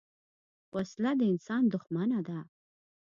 [0.75, 2.39] وسله د انسان دښمنه ده